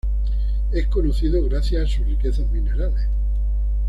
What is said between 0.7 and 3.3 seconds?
Es conocido gracias a sus riquezas minerales.